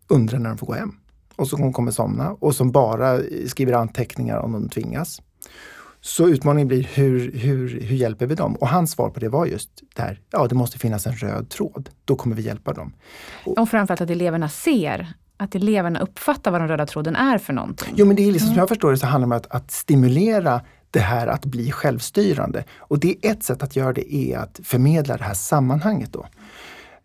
undrar 0.09 0.39
när 0.39 0.49
de 0.49 0.59
får 0.59 0.67
gå 0.67 0.75
hem 0.75 0.93
och 1.41 1.49
som 1.49 1.73
kommer 1.73 1.91
somna 1.91 2.31
och 2.31 2.55
som 2.55 2.73
bara 2.73 3.19
skriver 3.47 3.73
anteckningar 3.73 4.39
om 4.39 4.53
de 4.53 4.69
tvingas. 4.69 5.23
Så 6.01 6.29
utmaningen 6.29 6.69
blir 6.69 6.83
hur, 6.95 7.33
hur, 7.33 7.81
hur 7.81 7.97
hjälper 7.97 8.27
vi 8.27 8.35
dem? 8.35 8.55
Och 8.55 8.69
hans 8.69 8.91
svar 8.91 9.11
på 9.11 9.21
det 9.21 9.29
var 9.29 9.47
just 9.47 9.71
där, 9.97 10.21
ja 10.31 10.47
det 10.47 10.55
måste 10.55 10.79
finnas 10.79 11.07
en 11.07 11.13
röd 11.13 11.49
tråd. 11.49 11.91
Då 12.05 12.17
kommer 12.17 12.37
vi 12.37 12.43
hjälpa 12.43 12.73
dem. 12.73 12.93
Och 13.45 13.69
framförallt 13.69 14.01
att 14.01 14.11
eleverna 14.11 14.49
ser 14.49 15.15
att 15.37 15.55
eleverna 15.55 16.01
uppfattar 16.01 16.51
vad 16.51 16.61
den 16.61 16.69
röda 16.69 16.87
tråden 16.87 17.17
är 17.17 17.39
för 17.39 17.53
någonting. 17.53 17.95
Jo 17.97 18.07
men 18.07 18.17
det 18.17 18.23
är 18.23 18.33
liksom, 18.33 18.47
mm. 18.47 18.55
som 18.55 18.61
jag 18.61 18.69
förstår 18.69 18.91
det 18.91 18.97
så 18.97 19.07
handlar 19.07 19.29
det 19.29 19.35
om 19.35 19.39
att, 19.39 19.63
att 19.63 19.71
stimulera 19.71 20.61
det 20.91 21.01
här 21.01 21.27
att 21.27 21.45
bli 21.45 21.73
självstyrande. 21.73 22.65
Och 22.79 22.99
det 22.99 23.09
är 23.09 23.31
ett 23.31 23.43
sätt 23.43 23.63
att 23.63 23.77
göra 23.77 23.93
det 23.93 24.15
är 24.15 24.39
att 24.39 24.61
förmedla 24.63 25.17
det 25.17 25.25
här 25.25 25.35
sammanhanget. 25.35 26.13
Då. 26.13 26.27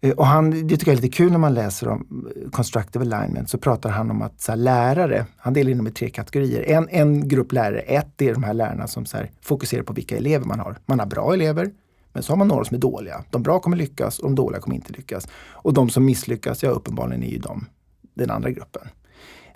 Eh, 0.02 0.12
och 0.12 0.26
han, 0.26 0.52
det 0.52 0.78
tycker 0.78 0.92
jag 0.92 0.98
är 0.98 1.02
lite 1.02 1.18
kul 1.18 1.32
när 1.32 1.38
man 1.38 1.54
läser 1.54 1.88
om 1.88 2.32
eh, 2.36 2.50
constructive 2.50 3.06
alignment 3.06 3.50
så 3.50 3.58
pratar 3.58 3.90
han 3.90 4.12
om 4.12 4.22
att 4.22 4.42
så 4.42 4.52
här, 4.52 4.58
lärare, 4.58 5.26
han 5.38 5.54
delar 5.54 5.72
in 5.72 5.78
dem 5.78 5.88
i 5.88 5.92
tre 5.92 6.10
kategorier. 6.10 6.64
En, 6.64 6.90
en 6.90 7.28
grupp 7.28 7.52
lärare, 7.52 7.80
ett 7.80 8.22
är 8.22 8.34
de 8.34 8.44
här 8.44 8.54
lärarna 8.54 8.88
som 8.88 9.06
så 9.06 9.18
här, 9.18 9.32
fokuserar 9.42 9.84
på 9.84 9.94
vilka 9.94 10.18
elever 10.18 10.46
man 10.46 10.60
har. 10.60 10.78
Man 10.86 11.00
har 11.00 11.06
bra 11.06 11.34
elever, 11.34 11.72
men 12.14 12.24
så 12.24 12.32
har 12.32 12.38
man 12.38 12.48
några 12.48 12.66
som 12.66 12.76
är 12.76 12.82
dåliga. 12.82 13.24
De 13.30 13.44
bra 13.44 13.60
kommer 13.60 13.78
lyckas 13.78 14.20
och 14.20 14.26
de 14.26 14.36
dåliga 14.36 14.62
kommer 14.62 14.76
inte 14.76 14.94
lyckas. 14.94 15.28
Och 15.52 15.74
de 15.74 15.90
som 15.90 16.06
misslyckas, 16.06 16.64
ja 16.64 16.70
uppenbarligen 16.70 17.24
är 17.24 17.30
ju 17.30 17.40
de 17.40 17.66
den 18.14 18.32
andra 18.32 18.52
gruppen. 18.52 18.82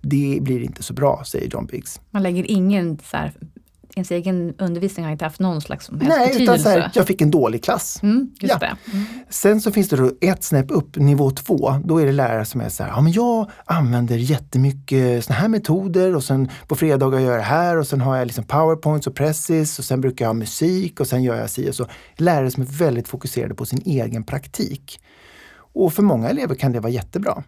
Det 0.02 0.40
blir 0.42 0.64
inte 0.64 0.84
så 0.84 0.94
bra, 0.94 1.24
säger 1.26 1.50
John 1.50 1.66
Biggs. 1.66 2.02
Man 2.12 2.24
lägger 2.24 2.52
ingen 2.52 3.00
så 3.04 3.18
här 3.18 3.34
ens 4.00 4.12
egen 4.12 4.54
undervisning 4.58 5.06
har 5.06 5.12
inte 5.12 5.26
haft 5.26 5.40
någon 5.40 5.62
slags 5.62 5.86
som 5.86 6.02
helst 6.02 6.18
Nej, 6.18 6.28
betydelse. 6.28 6.54
Utan 6.54 6.60
så 6.64 6.70
här, 6.70 6.92
jag 6.94 7.08
fick 7.08 7.22
en 7.22 7.32
dålig 7.32 7.64
klass. 7.64 8.00
Mm, 8.04 8.32
ja. 8.40 8.60
Mm. 8.62 9.06
Sen 9.30 9.62
så 9.62 9.72
finns 9.72 9.90
det 9.90 9.96
då 9.96 10.12
ett 10.22 10.44
snäpp 10.44 10.72
upp, 10.72 10.96
nivå 10.96 11.32
två. 11.32 11.76
Då 11.84 12.02
är 12.02 12.06
det 12.06 12.12
lärare 12.12 12.46
som 12.46 12.62
är 12.62 12.70
så 12.70 12.84
här, 12.84 12.90
ja 12.90 13.02
men 13.02 13.12
jag 13.12 13.52
använder 13.66 14.18
jättemycket 14.18 15.26
såna 15.26 15.40
här 15.40 15.48
metoder 15.48 16.16
och 16.16 16.24
sen 16.24 16.50
på 16.68 16.76
fredagar 16.76 17.20
gör 17.20 17.32
jag 17.32 17.40
det 17.40 17.44
här 17.44 17.78
och 17.78 17.88
sen 17.88 18.02
har 18.02 18.18
jag 18.18 18.26
liksom 18.26 18.44
powerpoints 18.44 19.08
och 19.08 19.16
presses 19.16 19.80
och 19.80 19.86
sen 19.86 20.02
brukar 20.02 20.26
jag 20.26 20.30
ha 20.30 20.34
musik 20.34 21.00
och 21.00 21.08
sen 21.08 21.24
gör 21.24 21.36
jag 21.36 21.50
si 21.50 21.70
och 21.70 21.76
så. 21.76 21.88
Lärare 22.18 22.52
som 22.52 22.64
är 22.64 22.68
väldigt 22.68 23.08
fokuserade 23.08 23.56
på 23.56 23.66
sin 23.66 23.82
egen 23.86 24.24
praktik. 24.24 25.02
Och 25.74 25.94
för 25.94 26.04
många 26.04 26.30
elever 26.30 26.56
kan 26.56 26.72
det 26.72 26.80
vara 26.80 26.92
jättebra. 26.92 27.44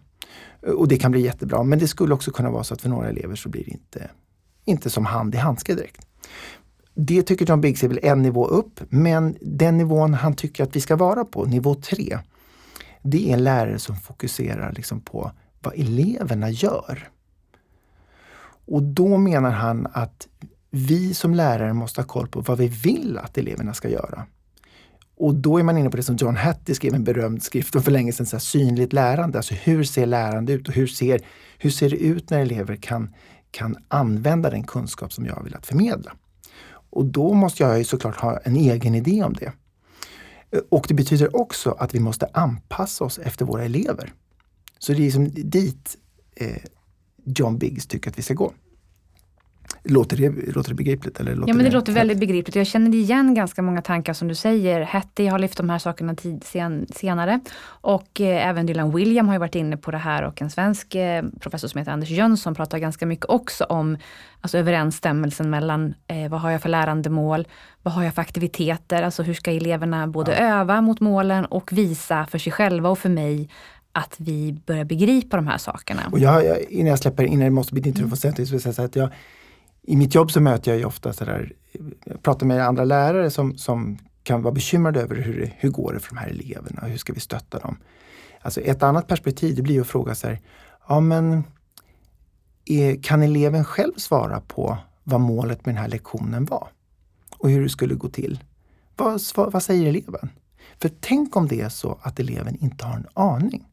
Och 0.76 0.88
det 0.88 0.96
kan 0.96 1.10
bli 1.10 1.20
jättebra, 1.20 1.62
men 1.62 1.78
det 1.78 1.88
skulle 1.88 2.14
också 2.14 2.30
kunna 2.30 2.50
vara 2.50 2.64
så 2.64 2.74
att 2.74 2.82
för 2.82 2.88
några 2.88 3.08
elever 3.08 3.34
så 3.34 3.48
blir 3.48 3.64
det 3.64 3.70
inte, 3.70 4.10
inte 4.64 4.90
som 4.90 5.06
hand 5.06 5.34
i 5.34 5.38
handske 5.38 5.74
direkt. 5.74 6.06
Det 6.94 7.22
tycker 7.22 7.46
John 7.46 7.60
Biggs 7.60 7.84
är 7.84 7.88
väl 7.88 8.00
en 8.02 8.22
nivå 8.22 8.46
upp, 8.46 8.80
men 8.88 9.36
den 9.40 9.78
nivån 9.78 10.14
han 10.14 10.34
tycker 10.34 10.64
att 10.64 10.76
vi 10.76 10.80
ska 10.80 10.96
vara 10.96 11.24
på, 11.24 11.44
nivå 11.44 11.74
tre, 11.74 12.18
det 13.02 13.30
är 13.30 13.32
en 13.32 13.44
lärare 13.44 13.78
som 13.78 13.96
fokuserar 13.96 14.72
liksom 14.72 15.00
på 15.00 15.32
vad 15.60 15.74
eleverna 15.74 16.50
gör. 16.50 17.08
Och 18.66 18.82
då 18.82 19.18
menar 19.18 19.50
han 19.50 19.86
att 19.92 20.28
vi 20.70 21.14
som 21.14 21.34
lärare 21.34 21.72
måste 21.72 22.00
ha 22.00 22.06
koll 22.06 22.28
på 22.28 22.40
vad 22.40 22.58
vi 22.58 22.68
vill 22.68 23.18
att 23.18 23.38
eleverna 23.38 23.74
ska 23.74 23.88
göra. 23.88 24.26
Och 25.16 25.34
då 25.34 25.58
är 25.58 25.62
man 25.62 25.78
inne 25.78 25.90
på 25.90 25.96
det 25.96 26.02
som 26.02 26.16
John 26.16 26.36
Hattie 26.36 26.74
skrev 26.74 26.94
en 26.94 27.04
berömd 27.04 27.42
skrift 27.42 27.84
för 27.84 27.90
länge 27.90 28.12
sedan, 28.12 28.26
så 28.26 28.36
här, 28.36 28.40
synligt 28.40 28.92
lärande. 28.92 29.38
Alltså 29.38 29.54
hur 29.54 29.84
ser 29.84 30.06
lärande 30.06 30.52
ut 30.52 30.68
och 30.68 30.74
hur 30.74 30.86
ser, 30.86 31.20
hur 31.58 31.70
ser 31.70 31.90
det 31.90 31.96
ut 31.96 32.30
när 32.30 32.38
elever 32.38 32.76
kan, 32.76 33.14
kan 33.50 33.76
använda 33.88 34.50
den 34.50 34.62
kunskap 34.62 35.12
som 35.12 35.26
jag 35.26 35.44
vill 35.44 35.54
att 35.54 35.66
förmedla? 35.66 36.12
Och 36.92 37.04
då 37.04 37.32
måste 37.32 37.62
jag 37.62 37.78
ju 37.78 37.84
såklart 37.84 38.16
ha 38.16 38.38
en 38.38 38.56
egen 38.56 38.94
idé 38.94 39.22
om 39.22 39.32
det. 39.32 39.52
Och 40.68 40.84
det 40.88 40.94
betyder 40.94 41.36
också 41.36 41.70
att 41.70 41.94
vi 41.94 42.00
måste 42.00 42.26
anpassa 42.32 43.04
oss 43.04 43.18
efter 43.18 43.44
våra 43.44 43.64
elever. 43.64 44.12
Så 44.78 44.92
det 44.92 44.98
är 44.98 45.02
liksom 45.02 45.30
dit 45.34 45.96
eh, 46.36 46.62
John 47.24 47.58
Biggs 47.58 47.86
tycker 47.86 48.10
att 48.10 48.18
vi 48.18 48.22
ska 48.22 48.34
gå. 48.34 48.52
Låter 49.84 50.16
det, 50.16 50.54
låter 50.54 50.70
det 50.70 50.74
begripligt? 50.74 51.20
Eller 51.20 51.34
låter 51.34 51.50
ja, 51.50 51.54
men 51.54 51.64
det, 51.64 51.70
det 51.70 51.76
låter 51.76 51.92
väldigt 51.92 52.18
begripligt. 52.18 52.56
Jag 52.56 52.66
känner 52.66 52.94
igen 52.94 53.34
ganska 53.34 53.62
många 53.62 53.82
tankar 53.82 54.12
som 54.12 54.28
du 54.28 54.34
säger. 54.34 54.80
Hattie 54.80 55.30
har 55.30 55.38
lyft 55.38 55.56
de 55.56 55.70
här 55.70 55.78
sakerna 55.78 56.14
tid, 56.14 56.44
sen, 56.44 56.86
senare. 56.94 57.40
Och 57.64 58.20
eh, 58.20 58.48
även 58.48 58.66
Dylan 58.66 58.96
William 58.96 59.26
har 59.28 59.34
ju 59.34 59.38
varit 59.38 59.54
inne 59.54 59.76
på 59.76 59.90
det 59.90 59.98
här 59.98 60.22
och 60.22 60.42
en 60.42 60.50
svensk 60.50 60.94
eh, 60.94 61.24
professor 61.40 61.68
som 61.68 61.78
heter 61.78 61.92
Anders 61.92 62.10
Jönsson 62.10 62.54
pratar 62.54 62.78
ganska 62.78 63.06
mycket 63.06 63.26
också 63.26 63.64
om 63.64 63.96
alltså, 64.40 64.58
överensstämmelsen 64.58 65.50
mellan 65.50 65.94
eh, 66.06 66.28
vad 66.30 66.40
har 66.40 66.50
jag 66.50 66.62
för 66.62 66.68
lärandemål, 66.68 67.46
vad 67.82 67.94
har 67.94 68.02
jag 68.04 68.14
för 68.14 68.22
aktiviteter, 68.22 69.02
alltså 69.02 69.22
hur 69.22 69.34
ska 69.34 69.50
eleverna 69.50 70.06
både 70.06 70.32
ja. 70.32 70.60
öva 70.60 70.80
mot 70.80 71.00
målen 71.00 71.44
och 71.44 71.72
visa 71.72 72.26
för 72.26 72.38
sig 72.38 72.52
själva 72.52 72.88
och 72.88 72.98
för 72.98 73.08
mig 73.08 73.48
att 73.92 74.14
vi 74.18 74.52
börjar 74.66 74.84
begripa 74.84 75.36
de 75.36 75.46
här 75.46 75.58
sakerna. 75.58 76.02
Och 76.12 76.18
jag, 76.18 76.44
jag 76.46 76.62
innan 76.62 76.90
jag 76.90 76.98
släpper, 76.98 77.24
innan 77.24 77.44
det 77.44 77.50
måste 77.50 77.74
bli 77.74 77.82
din 77.82 77.94
tur, 77.94 78.08
jag 78.52 78.74
säga 78.74 78.84
att 78.84 78.96
jag 78.96 79.08
i 79.82 79.96
mitt 79.96 80.14
jobb 80.14 80.30
så 80.30 80.40
möter 80.40 80.70
jag 80.70 80.78
ju 80.78 80.84
ofta 80.84 81.12
sådär, 81.12 81.52
jag 82.04 82.22
pratar 82.22 82.46
med 82.46 82.66
andra 82.66 82.84
lärare 82.84 83.30
som, 83.30 83.56
som 83.56 83.98
kan 84.22 84.42
vara 84.42 84.54
bekymrade 84.54 85.00
över 85.00 85.16
hur, 85.16 85.40
det, 85.40 85.52
hur 85.56 85.70
går 85.70 85.92
det 85.92 86.00
för 86.00 86.14
de 86.14 86.20
här 86.20 86.28
eleverna, 86.28 86.80
och 86.82 86.88
hur 86.88 86.96
ska 86.96 87.12
vi 87.12 87.20
stötta 87.20 87.58
dem? 87.58 87.76
Alltså 88.40 88.60
ett 88.60 88.82
annat 88.82 89.08
perspektiv 89.08 89.56
det 89.56 89.62
blir 89.62 89.80
att 89.80 89.86
fråga 89.86 90.14
sig, 90.14 90.42
ja 90.88 91.00
men 91.00 91.44
är, 92.64 93.02
kan 93.02 93.22
eleven 93.22 93.64
själv 93.64 93.92
svara 93.96 94.40
på 94.40 94.78
vad 95.04 95.20
målet 95.20 95.66
med 95.66 95.74
den 95.74 95.82
här 95.82 95.88
lektionen 95.88 96.44
var? 96.44 96.68
Och 97.38 97.50
hur 97.50 97.62
det 97.62 97.68
skulle 97.68 97.94
gå 97.94 98.08
till? 98.08 98.44
Vad, 98.96 99.20
vad 99.34 99.62
säger 99.62 99.88
eleven? 99.88 100.28
För 100.78 100.90
tänk 101.00 101.36
om 101.36 101.48
det 101.48 101.60
är 101.60 101.68
så 101.68 101.98
att 102.02 102.20
eleven 102.20 102.56
inte 102.56 102.84
har 102.84 102.96
en 102.96 103.06
aning. 103.14 103.68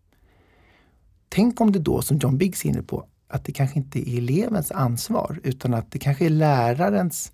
Tänk 1.29 1.61
om 1.61 1.71
det 1.71 1.79
då, 1.79 2.01
som 2.01 2.17
John 2.17 2.37
Biggs 2.37 2.65
är 2.65 2.69
inne 2.69 2.81
på, 2.81 3.05
att 3.29 3.45
det 3.45 3.51
kanske 3.51 3.79
inte 3.79 4.09
är 4.09 4.17
elevens 4.17 4.71
ansvar 4.71 5.39
utan 5.43 5.73
att 5.73 5.91
det 5.91 5.99
kanske 5.99 6.25
är 6.25 6.29
lärarens 6.29 7.31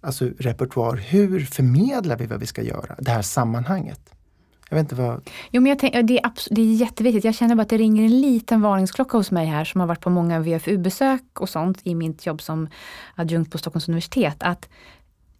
alltså 0.00 0.30
repertoar. 0.38 0.96
Hur 0.96 1.40
förmedlar 1.40 2.16
vi 2.16 2.26
vad 2.26 2.40
vi 2.40 2.46
ska 2.46 2.62
göra? 2.62 2.96
Det 2.98 3.10
här 3.10 3.22
sammanhanget. 3.22 4.00
Jag 4.68 4.76
vet 4.76 4.84
inte 4.84 4.94
vad... 4.94 5.30
Jo, 5.50 5.62
men 5.62 5.70
jag 5.70 5.78
tänk, 5.78 5.92
det, 5.92 6.18
är 6.18 6.54
det 6.54 6.62
är 6.62 6.74
jätteviktigt. 6.74 7.24
Jag 7.24 7.34
känner 7.34 7.54
bara 7.54 7.62
att 7.62 7.68
det 7.68 7.78
ringer 7.78 8.04
en 8.04 8.20
liten 8.20 8.60
varningsklocka 8.60 9.16
hos 9.16 9.30
mig 9.30 9.46
här 9.46 9.64
som 9.64 9.80
har 9.80 9.88
varit 9.88 10.00
på 10.00 10.10
många 10.10 10.40
VFU-besök 10.40 11.40
och 11.40 11.48
sånt 11.48 11.80
i 11.82 11.94
mitt 11.94 12.26
jobb 12.26 12.42
som 12.42 12.68
adjunkt 13.14 13.52
på 13.52 13.58
Stockholms 13.58 13.88
universitet. 13.88 14.36
Att 14.38 14.68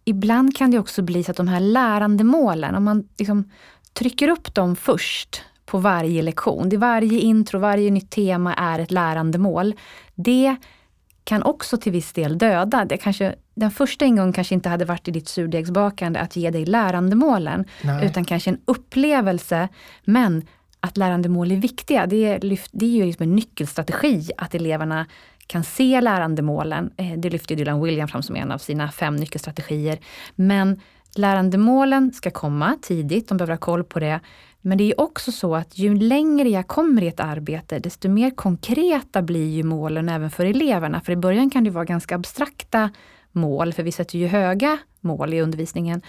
ibland 0.05 0.57
kan 0.57 0.71
det 0.71 0.79
också 0.79 1.01
bli 1.01 1.23
så 1.23 1.31
att 1.31 1.37
de 1.37 1.47
här 1.47 1.59
lärandemålen, 1.59 2.75
om 2.75 2.83
man 2.83 3.09
liksom 3.17 3.51
trycker 3.93 4.27
upp 4.27 4.53
dem 4.53 4.75
först 4.75 5.41
på 5.65 5.77
varje 5.77 6.21
lektion. 6.21 6.69
Det 6.69 6.77
varje 6.77 7.19
intro, 7.19 7.59
varje 7.59 7.91
nytt 7.91 8.09
tema 8.09 8.53
är 8.53 8.79
ett 8.79 8.91
lärandemål. 8.91 9.73
Det 10.15 10.55
kan 11.23 11.43
också 11.43 11.77
till 11.77 11.91
viss 11.91 12.13
del 12.13 12.37
döda. 12.37 12.85
Det 12.85 12.97
kanske, 12.97 13.35
den 13.55 13.71
första 13.71 14.05
ingången 14.05 14.33
kanske 14.33 14.55
inte 14.55 14.69
hade 14.69 14.85
varit 14.85 15.07
i 15.07 15.11
ditt 15.11 15.27
surdegsbakande 15.27 16.19
att 16.19 16.35
ge 16.35 16.49
dig 16.51 16.65
lärandemålen, 16.65 17.65
Nej. 17.81 18.05
utan 18.05 18.25
kanske 18.25 18.49
en 18.49 18.59
upplevelse. 18.65 19.69
Men 20.03 20.45
att 20.79 20.97
lärandemål 20.97 21.51
är 21.51 21.55
viktiga, 21.55 22.05
det 22.05 22.25
är, 22.25 22.39
det 22.71 22.85
är 22.85 22.89
ju 22.89 23.05
liksom 23.05 23.23
en 23.23 23.35
nyckelstrategi 23.35 24.31
att 24.37 24.55
eleverna 24.55 25.05
kan 25.47 25.63
se 25.63 26.01
lärandemålen. 26.01 26.91
Eh, 26.97 27.13
det 27.17 27.29
lyfter 27.29 27.55
Dylan 27.55 27.83
William 27.83 28.07
fram 28.07 28.23
som 28.23 28.35
en 28.35 28.51
av 28.51 28.57
sina 28.57 28.91
fem 28.91 29.15
nyckelstrategier. 29.15 29.99
Men 30.35 30.81
lärandemålen 31.15 32.13
ska 32.13 32.31
komma 32.31 32.77
tidigt, 32.81 33.27
de 33.29 33.37
behöver 33.37 33.53
ha 33.53 33.59
koll 33.59 33.83
på 33.83 33.99
det. 33.99 34.19
Men 34.65 34.77
det 34.77 34.83
är 34.83 35.01
också 35.01 35.31
så 35.31 35.55
att 35.55 35.77
ju 35.77 35.95
längre 35.95 36.49
jag 36.49 36.67
kommer 36.67 37.01
i 37.01 37.07
ett 37.07 37.19
arbete, 37.19 37.79
desto 37.79 38.09
mer 38.09 38.31
konkreta 38.31 39.21
blir 39.21 39.49
ju 39.49 39.63
målen 39.63 40.09
även 40.09 40.29
för 40.29 40.45
eleverna. 40.45 41.01
För 41.01 41.13
i 41.13 41.15
början 41.15 41.49
kan 41.49 41.63
det 41.63 41.69
vara 41.69 41.85
ganska 41.85 42.15
abstrakta 42.15 42.89
mål, 43.31 43.73
för 43.73 43.83
vi 43.83 43.91
sätter 43.91 44.19
ju 44.19 44.27
höga 44.27 44.77
mål 44.99 45.33
i 45.33 45.41
undervisningen. 45.41 46.01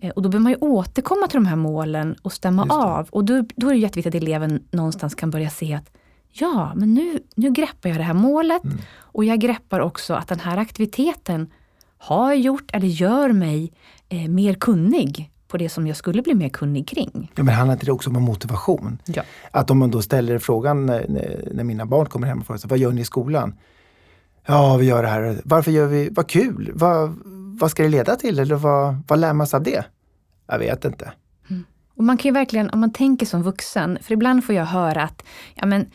Eh, 0.00 0.10
och 0.10 0.22
då 0.22 0.28
behöver 0.28 0.42
man 0.42 0.52
ju 0.52 0.58
återkomma 0.58 1.26
till 1.26 1.36
de 1.36 1.46
här 1.46 1.56
målen 1.56 2.16
och 2.22 2.32
stämma 2.32 2.66
av. 2.70 3.08
Och 3.10 3.24
då, 3.24 3.44
då 3.56 3.68
är 3.68 3.72
det 3.72 3.78
jätteviktigt 3.78 4.14
att 4.14 4.22
eleven 4.22 4.62
någonstans 4.70 5.14
kan 5.14 5.30
börja 5.30 5.50
se 5.50 5.74
att 5.74 5.90
ja, 6.32 6.72
men 6.74 6.94
nu, 6.94 7.22
nu 7.34 7.50
greppar 7.50 7.88
jag 7.88 7.98
det 7.98 8.04
här 8.04 8.14
målet 8.14 8.64
mm. 8.64 8.78
och 8.96 9.24
jag 9.24 9.38
greppar 9.38 9.80
också 9.80 10.14
att 10.14 10.28
den 10.28 10.40
här 10.40 10.56
aktiviteten 10.56 11.52
har 11.98 12.34
gjort 12.34 12.70
eller 12.72 12.88
gör 12.88 13.32
mig 13.32 13.72
eh, 14.08 14.28
mer 14.28 14.54
kunnig 14.54 15.30
på 15.54 15.58
det 15.58 15.68
som 15.68 15.86
jag 15.86 15.96
skulle 15.96 16.22
bli 16.22 16.34
mer 16.34 16.48
kunnig 16.48 16.88
kring. 16.88 17.32
Ja, 17.34 17.42
men 17.42 17.54
handlar 17.54 17.72
inte 17.72 17.86
det 17.86 17.92
också 17.92 18.10
om 18.10 18.22
motivation? 18.22 18.98
Ja. 19.04 19.22
Att 19.50 19.70
om 19.70 19.78
man 19.78 19.90
då 19.90 20.02
ställer 20.02 20.38
frågan 20.38 20.86
när, 20.86 21.06
när 21.52 21.64
mina 21.64 21.86
barn 21.86 22.06
kommer 22.06 22.26
hem 22.26 22.40
och 22.40 22.46
frågar 22.46 22.68
vad 22.68 22.78
gör 22.78 22.92
ni 22.92 23.00
i 23.00 23.04
skolan? 23.04 23.54
Ja, 24.46 24.76
vi 24.76 24.86
gör 24.86 25.02
det 25.02 25.08
här. 25.08 25.40
Varför 25.44 25.70
gör 25.70 25.86
vi? 25.86 26.08
Vad 26.12 26.28
kul! 26.28 26.70
Vad, 26.74 27.16
vad 27.60 27.70
ska 27.70 27.82
det 27.82 27.88
leda 27.88 28.16
till? 28.16 28.38
Eller 28.38 28.54
vad, 28.54 29.02
vad 29.08 29.18
lär 29.18 29.32
man 29.32 29.46
sig 29.46 29.56
av 29.56 29.62
det? 29.62 29.84
Jag 30.46 30.58
vet 30.58 30.84
inte. 30.84 31.12
Mm. 31.50 31.64
Och 31.96 32.04
man 32.04 32.16
kan 32.16 32.28
ju 32.28 32.32
verkligen, 32.32 32.70
om 32.70 32.80
man 32.80 32.92
tänker 32.92 33.26
som 33.26 33.42
vuxen, 33.42 33.98
för 34.02 34.12
ibland 34.12 34.44
får 34.44 34.54
jag 34.54 34.64
höra 34.64 35.02
att 35.02 35.22
ja, 35.54 35.66
men, 35.66 35.86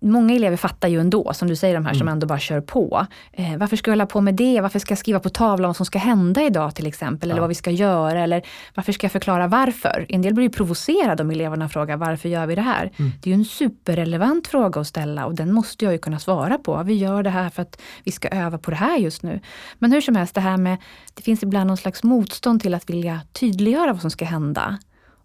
Många 0.00 0.34
elever 0.34 0.56
fattar 0.56 0.88
ju 0.88 1.00
ändå, 1.00 1.32
som 1.32 1.48
du 1.48 1.56
säger, 1.56 1.74
de 1.74 1.84
här 1.84 1.92
mm. 1.92 1.98
som 1.98 2.08
ändå 2.08 2.26
bara 2.26 2.38
kör 2.38 2.60
på. 2.60 3.06
Eh, 3.32 3.56
varför 3.56 3.76
ska 3.76 3.90
jag 3.90 3.92
hålla 3.92 4.06
på 4.06 4.20
med 4.20 4.34
det? 4.34 4.60
Varför 4.60 4.78
ska 4.78 4.92
jag 4.92 4.98
skriva 4.98 5.20
på 5.20 5.28
tavlan 5.28 5.68
vad 5.68 5.76
som 5.76 5.86
ska 5.86 5.98
hända 5.98 6.42
idag 6.42 6.74
till 6.74 6.86
exempel? 6.86 7.30
Eller 7.30 7.40
vad 7.40 7.48
vi 7.48 7.54
ska 7.54 7.70
göra? 7.70 8.20
Eller 8.20 8.42
varför 8.74 8.92
ska 8.92 9.04
jag 9.04 9.12
förklara 9.12 9.46
varför? 9.46 10.06
En 10.08 10.22
del 10.22 10.34
blir 10.34 10.44
ju 10.44 10.50
provocerade 10.50 11.22
om 11.22 11.30
eleverna 11.30 11.68
frågar 11.68 11.96
varför 11.96 12.28
gör 12.28 12.46
vi 12.46 12.54
det 12.54 12.60
här? 12.60 12.92
Mm. 12.96 13.12
Det 13.22 13.30
är 13.30 13.34
ju 13.34 13.38
en 13.38 13.44
superrelevant 13.44 14.46
fråga 14.46 14.80
att 14.80 14.86
ställa 14.86 15.26
och 15.26 15.34
den 15.34 15.52
måste 15.52 15.84
jag 15.84 15.92
ju 15.92 15.98
kunna 15.98 16.18
svara 16.18 16.58
på. 16.58 16.82
Vi 16.82 16.94
gör 16.94 17.22
det 17.22 17.30
här 17.30 17.50
för 17.50 17.62
att 17.62 17.80
vi 18.04 18.12
ska 18.12 18.28
öva 18.28 18.58
på 18.58 18.70
det 18.70 18.76
här 18.76 18.98
just 18.98 19.22
nu. 19.22 19.40
Men 19.78 19.92
hur 19.92 20.00
som 20.00 20.16
helst, 20.16 20.34
det 20.34 20.40
här 20.40 20.56
med, 20.56 20.76
det 21.14 21.22
finns 21.22 21.42
ibland 21.42 21.66
någon 21.66 21.76
slags 21.76 22.02
motstånd 22.02 22.62
till 22.62 22.74
att 22.74 22.90
vilja 22.90 23.20
tydliggöra 23.32 23.92
vad 23.92 24.00
som 24.00 24.10
ska 24.10 24.24
hända. 24.24 24.78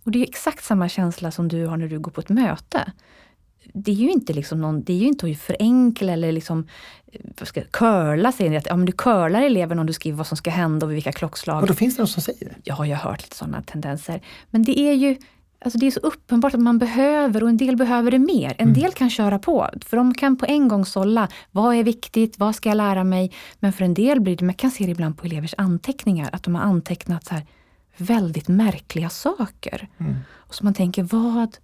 Och 0.04 0.12
det 0.12 0.20
är 0.20 0.24
exakt 0.24 0.64
samma 0.64 0.90
känsla 0.90 1.32
som 1.32 1.48
du 1.48 1.66
har 1.66 1.78
när 1.78 1.88
du 1.88 2.00
går 2.00 2.12
på 2.12 2.22
ett 2.22 2.30
möte 2.30 2.92
det 3.74 3.92
är 3.92 3.96
ju 3.96 4.12
inte 4.12 4.34
liksom 4.34 4.62
någon, 4.62 4.84
det 4.84 4.94
är 4.94 4.98
ju 4.98 5.08
inte 5.08 5.32
att 5.32 5.38
förenkla 5.38 6.14
eller 6.14 6.32
liksom 6.32 6.68
ska, 7.42 7.62
curla 7.62 8.32
sig. 8.32 8.58
Att, 8.58 8.66
ja, 8.66 8.76
men 8.76 8.86
du 8.86 8.92
curlar 8.92 9.42
eleven 9.42 9.80
om 9.80 9.86
du 9.86 9.94
skriver 9.94 10.18
vad 10.18 10.28
som 10.28 10.38
ska 10.38 10.50
hända 10.50 10.86
och 10.86 10.92
vid 10.92 10.96
vilka 10.96 11.12
klockslag. 11.12 11.62
Och 11.62 11.68
då 11.68 11.74
finns 11.74 11.96
det 11.96 12.02
någon 12.02 12.08
som 12.08 12.24
säger 12.24 12.46
det? 12.46 12.56
Ja, 12.64 12.86
jag 12.86 12.98
har 12.98 13.12
hört 13.12 13.22
lite 13.22 13.36
sådana 13.36 13.62
tendenser. 13.62 14.22
Men 14.50 14.64
det 14.64 14.80
är 14.80 14.94
ju 14.94 15.18
Alltså 15.62 15.80
det 15.80 15.88
är 15.88 15.92
så 15.92 16.00
uppenbart 16.00 16.54
att 16.54 16.60
man 16.60 16.78
behöver 16.78 17.44
och 17.44 17.50
en 17.50 17.58
del 17.58 17.78
behöver 17.78 18.12
det 18.12 18.20
mer. 18.20 18.56
En 18.58 18.70
mm. 18.70 18.74
del 18.74 18.92
kan 18.92 19.10
köra 19.10 19.40
på, 19.40 19.70
för 19.86 19.98
de 19.98 20.14
kan 20.14 20.38
på 20.38 20.46
en 20.46 20.68
gång 20.68 20.86
sålla. 20.86 21.28
Vad 21.52 21.76
är 21.76 21.84
viktigt? 21.84 22.40
Vad 22.40 22.56
ska 22.56 22.70
jag 22.70 22.76
lära 22.76 23.04
mig? 23.04 23.32
Men 23.60 23.74
för 23.74 23.86
en 23.86 23.94
del 23.94 24.22
blir 24.22 24.36
det, 24.36 24.46
man 24.46 24.56
kan 24.56 24.72
se 24.72 24.86
det 24.86 24.92
ibland 24.92 25.18
på 25.18 25.26
elevers 25.26 25.56
anteckningar, 25.58 26.30
att 26.32 26.44
de 26.44 26.56
har 26.56 26.62
antecknat 26.62 27.26
så 27.26 27.34
här 27.34 27.46
väldigt 27.98 28.48
märkliga 28.48 29.10
saker. 29.10 29.88
Mm. 29.98 30.16
Och 30.34 30.56
så 30.56 30.64
man 30.64 30.74
tänker, 30.74 31.04
vad, 31.04 31.58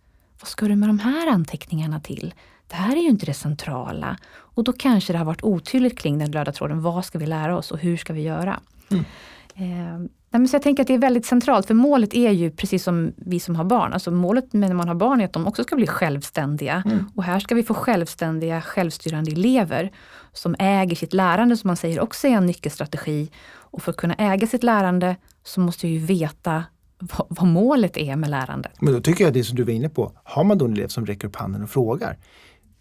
vad 0.45 0.49
ska 0.49 0.67
du 0.67 0.75
med 0.75 0.89
de 0.89 0.99
här 0.99 1.27
anteckningarna 1.27 1.99
till? 1.99 2.33
Det 2.67 2.75
här 2.75 2.95
är 2.95 3.01
ju 3.01 3.07
inte 3.07 3.25
det 3.25 3.33
centrala. 3.33 4.17
Och 4.35 4.63
då 4.63 4.73
kanske 4.73 5.13
det 5.13 5.17
har 5.17 5.25
varit 5.25 5.43
otydligt 5.43 5.99
kring 5.99 6.17
den 6.17 6.33
röda 6.33 6.51
tråden. 6.51 6.81
Vad 6.81 7.05
ska 7.05 7.19
vi 7.19 7.25
lära 7.25 7.57
oss 7.57 7.71
och 7.71 7.79
hur 7.79 7.97
ska 7.97 8.13
vi 8.13 8.21
göra? 8.21 8.59
Mm. 8.91 10.09
Eh, 10.31 10.47
så 10.47 10.55
jag 10.55 10.61
tänker 10.61 10.83
att 10.83 10.87
det 10.87 10.93
är 10.93 10.97
väldigt 10.97 11.25
centralt, 11.25 11.67
för 11.67 11.73
målet 11.73 12.13
är 12.13 12.31
ju 12.31 12.51
precis 12.51 12.83
som 12.83 13.13
vi 13.17 13.39
som 13.39 13.55
har 13.55 13.63
barn. 13.63 13.93
Alltså 13.93 14.11
målet 14.11 14.53
när 14.53 14.73
man 14.73 14.87
har 14.87 14.95
barn 14.95 15.21
är 15.21 15.25
att 15.25 15.33
de 15.33 15.47
också 15.47 15.63
ska 15.63 15.75
bli 15.75 15.87
självständiga. 15.87 16.83
Mm. 16.85 17.11
Och 17.15 17.23
här 17.23 17.39
ska 17.39 17.55
vi 17.55 17.63
få 17.63 17.73
självständiga, 17.73 18.61
självstyrande 18.61 19.31
elever 19.31 19.91
som 20.33 20.55
äger 20.59 20.95
sitt 20.95 21.13
lärande, 21.13 21.57
som 21.57 21.67
man 21.67 21.77
säger 21.77 21.99
också 21.99 22.27
är 22.27 22.31
en 22.31 22.45
nyckelstrategi. 22.45 23.31
Och 23.47 23.81
för 23.81 23.91
att 23.91 23.97
kunna 23.97 24.13
äga 24.13 24.47
sitt 24.47 24.63
lärande 24.63 25.15
så 25.43 25.59
måste 25.59 25.87
jag 25.87 25.93
ju 25.93 26.05
veta 26.05 26.63
vad, 26.99 27.27
vad, 27.29 27.47
målet 27.47 27.97
är 27.97 28.15
med 28.15 28.29
lärandet. 28.29 28.71
Men 28.81 28.93
då 28.93 29.01
tycker 29.01 29.23
jag 29.23 29.33
det 29.33 29.43
som 29.43 29.55
du 29.55 29.63
var 29.63 29.73
inne 29.73 29.89
på, 29.89 30.11
har 30.23 30.43
man 30.43 30.57
då 30.57 30.65
en 30.65 30.73
elev 30.73 30.87
som 30.87 31.05
räcker 31.05 31.27
upp 31.27 31.35
handen 31.35 31.63
och 31.63 31.69
frågar. 31.69 32.17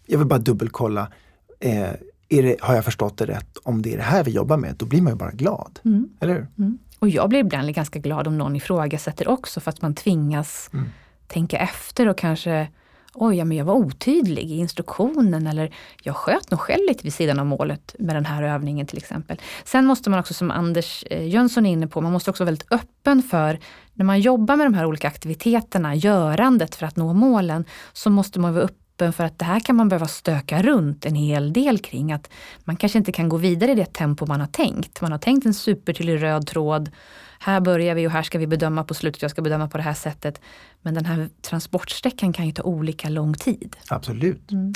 Jag 0.05 0.17
vill 0.17 0.27
bara 0.27 0.39
dubbelkolla, 0.39 1.11
eh, 1.59 1.89
det, 2.29 2.61
har 2.61 2.75
jag 2.75 2.85
förstått 2.85 3.17
det 3.17 3.25
rätt? 3.25 3.57
Om 3.63 3.81
det 3.81 3.93
är 3.93 3.97
det 3.97 4.03
här 4.03 4.23
vi 4.23 4.31
jobbar 4.31 4.57
med, 4.57 4.75
då 4.75 4.85
blir 4.85 5.01
man 5.01 5.13
ju 5.13 5.17
bara 5.17 5.31
glad. 5.31 5.79
Mm. 5.85 6.09
Eller 6.19 6.33
hur? 6.33 6.47
Mm. 6.57 6.77
Och 6.99 7.09
jag 7.09 7.29
blir 7.29 7.39
ibland 7.39 7.73
ganska 7.73 7.99
glad 7.99 8.27
om 8.27 8.37
någon 8.37 8.55
ifrågasätter 8.55 9.27
också 9.27 9.59
för 9.59 9.69
att 9.69 9.81
man 9.81 9.95
tvingas 9.95 10.69
mm. 10.73 10.85
tänka 11.27 11.57
efter 11.57 12.07
och 12.07 12.17
kanske 12.17 12.67
oj, 13.15 13.37
ja, 13.37 13.45
men 13.45 13.57
jag 13.57 13.65
var 13.65 13.73
otydlig 13.73 14.51
i 14.51 14.57
instruktionen 14.57 15.47
eller 15.47 15.75
jag 16.03 16.15
sköt 16.15 16.51
nog 16.51 16.59
själv 16.59 16.81
lite 16.87 17.03
vid 17.03 17.13
sidan 17.13 17.39
av 17.39 17.45
målet 17.45 17.95
med 17.99 18.15
den 18.15 18.25
här 18.25 18.43
övningen 18.43 18.87
till 18.87 18.97
exempel. 18.97 19.41
Sen 19.63 19.85
måste 19.85 20.09
man 20.09 20.19
också, 20.19 20.33
som 20.33 20.51
Anders 20.51 21.03
eh, 21.09 21.27
Jönsson 21.27 21.65
är 21.65 21.71
inne 21.71 21.87
på, 21.87 22.01
man 22.01 22.11
måste 22.11 22.29
också 22.29 22.43
vara 22.43 22.51
väldigt 22.51 22.71
öppen 22.71 23.23
för 23.23 23.59
när 23.93 24.05
man 24.05 24.19
jobbar 24.19 24.55
med 24.55 24.65
de 24.65 24.73
här 24.73 24.85
olika 24.85 25.07
aktiviteterna, 25.07 25.95
görandet 25.95 26.75
för 26.75 26.85
att 26.85 26.95
nå 26.95 27.13
målen, 27.13 27.65
så 27.93 28.09
måste 28.09 28.39
man 28.39 28.53
vara 28.53 28.63
öppen 28.63 28.84
för 28.97 29.23
att 29.23 29.39
det 29.39 29.45
här 29.45 29.59
kan 29.59 29.75
man 29.75 29.89
behöva 29.89 30.07
stöka 30.07 30.61
runt 30.61 31.05
en 31.05 31.15
hel 31.15 31.53
del 31.53 31.79
kring. 31.79 32.11
Att 32.11 32.29
man 32.63 32.75
kanske 32.75 32.97
inte 32.97 33.11
kan 33.11 33.29
gå 33.29 33.37
vidare 33.37 33.71
i 33.71 33.75
det 33.75 33.93
tempo 33.93 34.25
man 34.25 34.39
har 34.39 34.47
tänkt. 34.47 35.01
Man 35.01 35.11
har 35.11 35.19
tänkt 35.19 35.45
en 35.45 35.53
supertydlig 35.53 36.23
röd 36.23 36.47
tråd 36.47 36.91
här 37.39 37.61
börjar 37.61 37.95
vi 37.95 38.07
och 38.07 38.11
här 38.11 38.23
ska 38.23 38.37
vi 38.37 38.47
bedöma 38.47 38.83
på 38.83 38.93
slutet, 38.93 39.21
jag 39.21 39.31
ska 39.31 39.41
bedöma 39.41 39.67
på 39.67 39.77
det 39.77 39.83
här 39.83 39.93
sättet. 39.93 40.41
Men 40.81 40.93
den 40.93 41.05
här 41.05 41.29
transportsträckan 41.41 42.33
kan 42.33 42.45
ju 42.45 42.51
ta 42.51 42.63
olika 42.63 43.09
lång 43.09 43.33
tid. 43.33 43.75
Absolut. 43.89 44.51
Mm. 44.51 44.73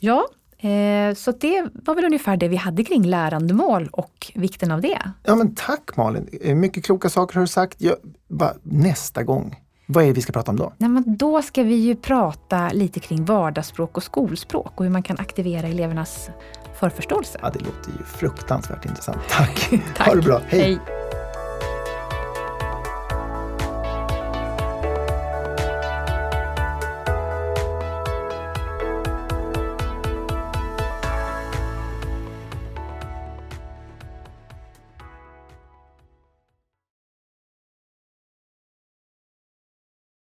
Ja, 0.00 0.28
eh, 0.58 1.14
så 1.14 1.32
det 1.32 1.68
var 1.74 1.94
väl 1.94 2.04
ungefär 2.04 2.36
det 2.36 2.48
vi 2.48 2.56
hade 2.56 2.84
kring 2.84 3.06
lärandemål 3.06 3.88
och 3.92 4.32
vikten 4.34 4.70
av 4.70 4.80
det. 4.80 5.12
Ja 5.22 5.34
men 5.34 5.54
tack 5.54 5.96
Malin! 5.96 6.28
Eh, 6.40 6.54
mycket 6.54 6.84
kloka 6.84 7.10
saker 7.10 7.34
har 7.34 7.40
du 7.40 7.48
sagt. 7.48 7.80
Jag, 7.80 7.96
bara, 8.28 8.54
nästa 8.62 9.22
gång, 9.22 9.56
vad 9.90 10.04
är 10.04 10.08
det 10.08 10.12
vi 10.12 10.20
ska 10.20 10.32
prata 10.32 10.50
om 10.50 10.56
då? 10.56 10.72
Nej, 10.78 10.90
men 10.90 11.16
då 11.16 11.42
ska 11.42 11.62
vi 11.62 11.74
ju 11.74 11.96
prata 11.96 12.70
lite 12.72 13.00
kring 13.00 13.24
vardagsspråk 13.24 13.96
och 13.96 14.02
skolspråk 14.02 14.72
och 14.74 14.84
hur 14.84 14.92
man 14.92 15.02
kan 15.02 15.18
aktivera 15.18 15.66
elevernas 15.66 16.30
förförståelse. 16.80 17.38
Ja, 17.42 17.50
det 17.50 17.58
låter 17.58 17.90
ju 17.90 18.04
fruktansvärt 18.04 18.84
intressant. 18.84 19.18
Tack! 19.28 19.70
Tack. 19.96 20.06
Ha 20.06 20.14
det 20.14 20.22
bra. 20.22 20.40
Hej. 20.46 20.60
Hej. 20.60 20.78